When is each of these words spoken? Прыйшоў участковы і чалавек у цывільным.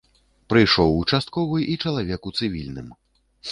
Прыйшоў 0.53 0.95
участковы 1.01 1.57
і 1.75 1.77
чалавек 1.85 2.21
у 2.33 2.35
цывільным. 2.37 2.91